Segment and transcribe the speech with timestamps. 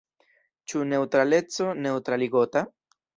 [0.71, 2.65] Ĉu neŭtraleco neŭtraligota?